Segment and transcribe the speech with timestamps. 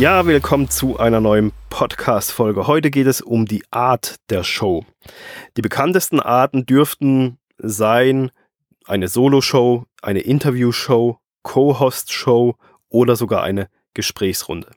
[0.00, 2.66] Ja, willkommen zu einer neuen Podcast-Folge.
[2.66, 4.86] Heute geht es um die Art der Show.
[5.58, 8.30] Die bekanntesten Arten dürften sein
[8.86, 12.54] eine Solo-Show, eine Interview-Show, Co-Host-Show
[12.88, 14.70] oder sogar eine Gesprächsrunde.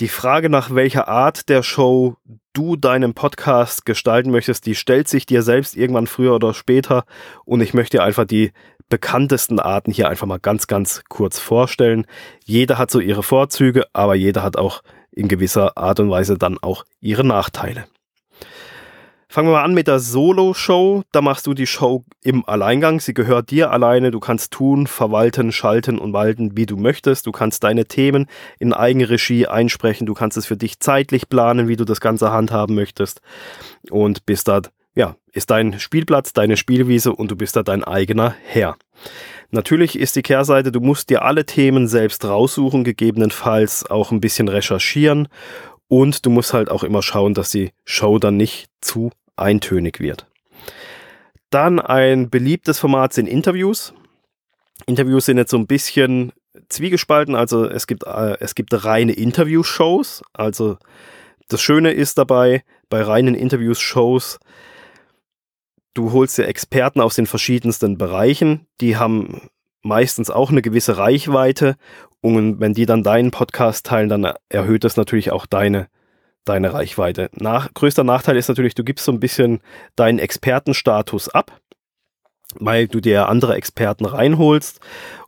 [0.00, 2.18] Die Frage, nach welcher Art der Show
[2.52, 7.06] du deinen Podcast gestalten möchtest, die stellt sich dir selbst irgendwann früher oder später
[7.46, 8.52] und ich möchte dir einfach die
[8.88, 12.06] bekanntesten Arten hier einfach mal ganz, ganz kurz vorstellen.
[12.44, 16.58] Jeder hat so ihre Vorzüge, aber jeder hat auch in gewisser Art und Weise dann
[16.58, 17.86] auch ihre Nachteile.
[19.28, 21.02] Fangen wir mal an mit der Solo-Show.
[21.10, 23.00] Da machst du die Show im Alleingang.
[23.00, 24.10] Sie gehört dir alleine.
[24.10, 27.26] Du kannst tun, verwalten, schalten und walten, wie du möchtest.
[27.26, 28.28] Du kannst deine Themen
[28.60, 30.06] in Eigenregie einsprechen.
[30.06, 33.20] Du kannst es für dich zeitlich planen, wie du das Ganze handhaben möchtest.
[33.90, 34.62] Und bist da
[34.96, 38.76] ja, ist dein Spielplatz, deine Spielwiese und du bist da dein eigener Herr.
[39.50, 44.48] Natürlich ist die Kehrseite, du musst dir alle Themen selbst raussuchen, gegebenenfalls auch ein bisschen
[44.48, 45.28] recherchieren
[45.86, 50.26] und du musst halt auch immer schauen, dass die Show dann nicht zu eintönig wird.
[51.50, 53.92] Dann ein beliebtes Format sind Interviews.
[54.86, 56.32] Interviews sind jetzt so ein bisschen
[56.70, 60.22] zwiegespalten, also es gibt, äh, es gibt reine Interview-Shows.
[60.32, 60.78] Also
[61.48, 64.40] das Schöne ist dabei, bei reinen Interviews-Shows,
[65.96, 69.48] du holst dir Experten aus den verschiedensten Bereichen, die haben
[69.82, 71.76] meistens auch eine gewisse Reichweite
[72.20, 75.88] und wenn die dann deinen Podcast teilen, dann erhöht das natürlich auch deine,
[76.44, 77.30] deine Reichweite.
[77.34, 79.60] Nach, größter Nachteil ist natürlich, du gibst so ein bisschen
[79.94, 81.60] deinen Expertenstatus ab,
[82.58, 84.80] weil du dir andere Experten reinholst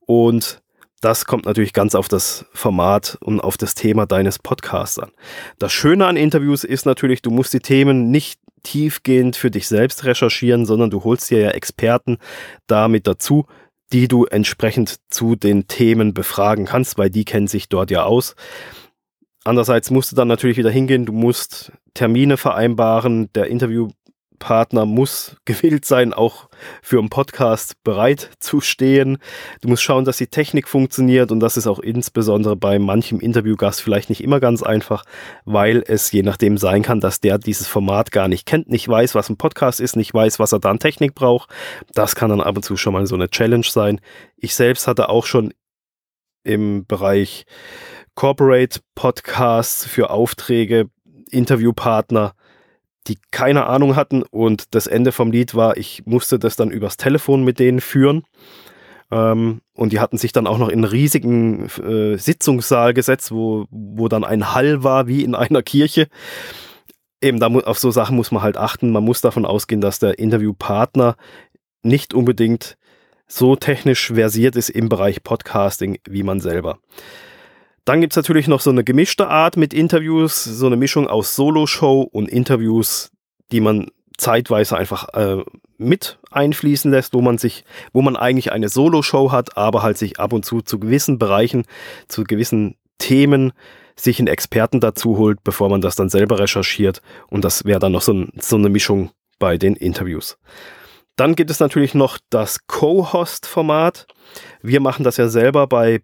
[0.00, 0.62] und
[1.02, 5.12] das kommt natürlich ganz auf das Format und auf das Thema deines Podcasts an.
[5.58, 10.04] Das Schöne an Interviews ist natürlich, du musst die Themen nicht tiefgehend für dich selbst
[10.04, 12.18] recherchieren, sondern du holst dir ja Experten
[12.66, 13.46] damit dazu,
[13.92, 18.34] die du entsprechend zu den Themen befragen kannst, weil die kennen sich dort ja aus.
[19.44, 23.90] Andererseits musst du dann natürlich wieder hingehen, du musst Termine vereinbaren, der Interview
[24.38, 26.48] Partner muss gewillt sein, auch
[26.82, 29.18] für einen Podcast bereit zu stehen.
[29.60, 33.80] Du musst schauen, dass die Technik funktioniert und das ist auch insbesondere bei manchem Interviewgast
[33.82, 35.04] vielleicht nicht immer ganz einfach,
[35.44, 39.14] weil es je nachdem sein kann, dass der dieses Format gar nicht kennt, nicht weiß,
[39.14, 41.50] was ein Podcast ist, nicht weiß, was er da an Technik braucht.
[41.94, 44.00] Das kann dann ab und zu schon mal so eine Challenge sein.
[44.36, 45.52] Ich selbst hatte auch schon
[46.44, 47.44] im Bereich
[48.14, 50.88] Corporate Podcasts für Aufträge
[51.30, 52.34] Interviewpartner
[53.08, 56.96] die keine Ahnung hatten und das Ende vom Lied war, ich musste das dann übers
[56.96, 58.24] Telefon mit denen führen.
[59.10, 63.66] Ähm, und die hatten sich dann auch noch in einen riesigen äh, Sitzungssaal gesetzt, wo,
[63.70, 66.08] wo dann ein Hall war wie in einer Kirche.
[67.20, 68.90] Eben da auf so Sachen muss man halt achten.
[68.90, 71.16] Man muss davon ausgehen, dass der Interviewpartner
[71.82, 72.76] nicht unbedingt
[73.28, 76.78] so technisch versiert ist im Bereich Podcasting wie man selber.
[77.86, 81.36] Dann gibt es natürlich noch so eine gemischte Art mit Interviews, so eine Mischung aus
[81.36, 83.12] Solo-Show und Interviews,
[83.52, 83.86] die man
[84.18, 85.44] zeitweise einfach äh,
[85.78, 90.18] mit einfließen lässt, wo man sich, wo man eigentlich eine Solo-Show hat, aber halt sich
[90.18, 91.64] ab und zu zu gewissen Bereichen,
[92.08, 93.52] zu gewissen Themen
[93.94, 97.02] sich einen Experten dazu holt, bevor man das dann selber recherchiert.
[97.28, 100.38] Und das wäre dann noch so, ein, so eine Mischung bei den Interviews.
[101.14, 104.08] Dann gibt es natürlich noch das Co-Host-Format.
[104.60, 106.00] Wir machen das ja selber bei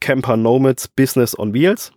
[0.00, 1.92] Camper Nomads Business on Wheels.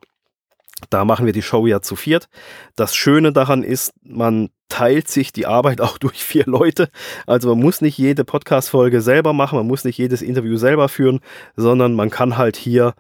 [0.90, 2.28] Da machen wir die Show ja zu viert.
[2.76, 6.90] Das Schöne daran ist, man teilt sich die Arbeit auch durch vier Leute.
[7.26, 11.22] Also man muss nicht jede Podcast-Folge selber machen, man muss nicht jedes Interview selber führen,
[11.56, 12.94] sondern man kann halt hier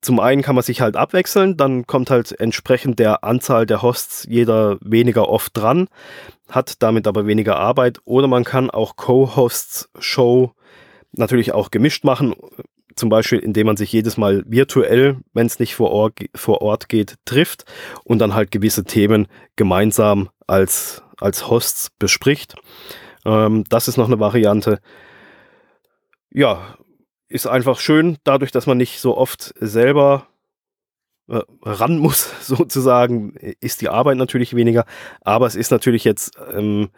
[0.00, 4.26] zum einen kann man sich halt abwechseln, dann kommt halt entsprechend der Anzahl der Hosts
[4.28, 5.86] jeder weniger oft dran,
[6.48, 8.00] hat damit aber weniger Arbeit.
[8.04, 10.54] Oder man kann auch Co-Hosts Show
[11.12, 12.34] natürlich auch gemischt machen
[12.96, 16.88] zum Beispiel, indem man sich jedes Mal virtuell, wenn es nicht vor Ort, vor Ort
[16.88, 17.64] geht, trifft
[18.04, 22.54] und dann halt gewisse Themen gemeinsam als, als Hosts bespricht.
[23.24, 24.80] Ähm, das ist noch eine Variante.
[26.30, 26.76] Ja,
[27.28, 30.28] ist einfach schön, dadurch, dass man nicht so oft selber
[31.28, 34.84] äh, ran muss, sozusagen, ist die Arbeit natürlich weniger.
[35.20, 36.90] Aber es ist natürlich jetzt ähm,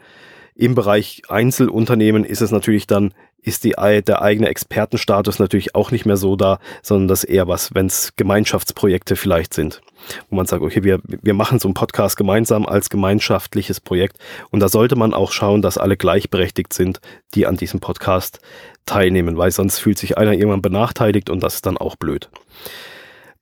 [0.55, 3.12] im Bereich Einzelunternehmen ist es natürlich dann
[3.45, 7.75] ist die, der eigene Expertenstatus natürlich auch nicht mehr so da, sondern das eher was,
[7.75, 9.83] wenn es Gemeinschaftsprojekte vielleicht sind,
[10.31, 14.17] wo man sagt, okay, wir, wir machen so einen Podcast gemeinsam als gemeinschaftliches Projekt
[14.51, 17.01] und da sollte man auch schauen, dass alle gleichberechtigt sind,
[17.35, 18.41] die an diesem Podcast
[18.87, 22.31] teilnehmen, weil sonst fühlt sich einer irgendwann benachteiligt und das ist dann auch blöd.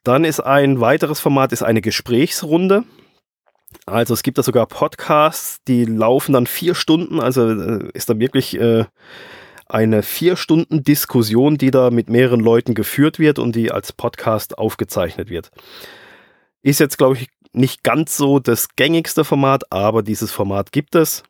[0.03, 2.83] Dann ist ein weiteres Format, ist eine Gesprächsrunde.
[3.87, 8.19] Also es gibt da sogar Podcasts, die laufen dann vier Stunden, also äh, ist da
[8.19, 8.85] wirklich äh,
[9.67, 14.59] eine vier Stunden Diskussion, die da mit mehreren Leuten geführt wird und die als Podcast
[14.59, 15.51] aufgezeichnet wird.
[16.63, 21.23] Ist jetzt, glaube ich, nicht ganz so das gängigste Format, aber dieses Format gibt es.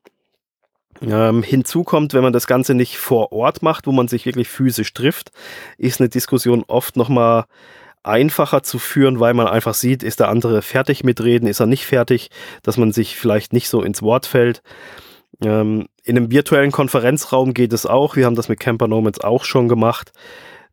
[1.00, 4.48] Ähm, hinzu kommt, wenn man das Ganze nicht vor Ort macht, wo man sich wirklich
[4.48, 5.32] physisch trifft,
[5.78, 7.46] ist eine Diskussion oft nochmal
[8.02, 11.66] einfacher zu führen, weil man einfach sieht, ist der andere fertig mit Reden, ist er
[11.66, 12.31] nicht fertig,
[12.62, 14.62] dass man sich vielleicht nicht so ins Wort fällt.
[15.44, 18.16] Ähm, in einem virtuellen Konferenzraum geht es auch.
[18.16, 20.12] Wir haben das mit Camper Nomads auch schon gemacht.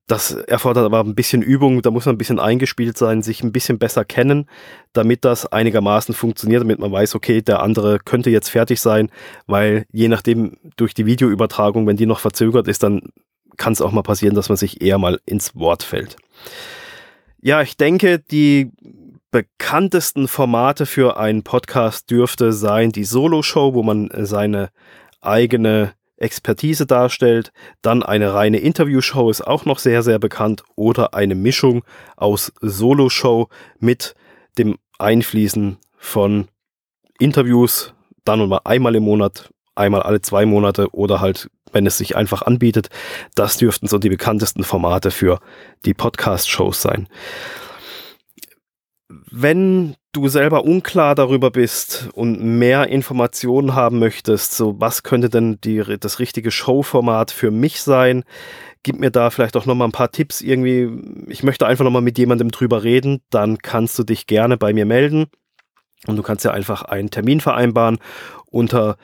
[0.07, 3.51] Das erfordert aber ein bisschen Übung, da muss man ein bisschen eingespielt sein, sich ein
[3.51, 4.49] bisschen besser kennen,
[4.91, 9.11] damit das einigermaßen funktioniert, damit man weiß, okay, der andere könnte jetzt fertig sein,
[9.45, 13.09] weil je nachdem durch die Videoübertragung, wenn die noch verzögert ist, dann
[13.57, 16.17] kann es auch mal passieren, dass man sich eher mal ins Wort fällt.
[17.41, 18.71] Ja, ich denke, die
[19.31, 24.71] bekanntesten Formate für einen Podcast dürfte sein die Solo-Show, wo man seine
[25.21, 27.53] eigene Expertise darstellt.
[27.81, 30.63] Dann eine reine Interviewshow ist auch noch sehr, sehr bekannt.
[30.75, 31.83] Oder eine Mischung
[32.17, 33.47] aus Solo-Show
[33.79, 34.15] mit
[34.57, 36.49] dem Einfließen von
[37.19, 37.93] Interviews,
[38.25, 42.15] dann und mal einmal im Monat, einmal alle zwei Monate oder halt, wenn es sich
[42.15, 42.89] einfach anbietet.
[43.35, 45.39] Das dürften so die bekanntesten Formate für
[45.85, 47.07] die Podcast-Shows sein.
[49.31, 55.59] Wenn du selber unklar darüber bist und mehr Informationen haben möchtest, so was könnte denn
[55.63, 58.23] die, das richtige Showformat für mich sein,
[58.83, 60.89] gib mir da vielleicht auch nochmal ein paar Tipps irgendwie.
[61.27, 64.85] Ich möchte einfach nochmal mit jemandem drüber reden, dann kannst du dich gerne bei mir
[64.85, 65.27] melden
[66.07, 67.99] und du kannst ja einfach einen Termin vereinbaren
[68.45, 68.97] unter